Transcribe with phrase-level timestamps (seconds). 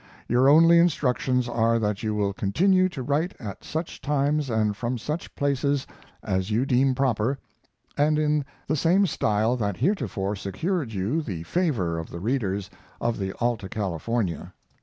[0.27, 4.97] Your only instructions are that you will continue to write at such times and from
[4.97, 5.85] such places
[6.23, 7.37] as you deem proper,
[7.95, 12.67] and in the same style that heretofore secured you the favor of the readers
[12.99, 14.55] of the Alta California.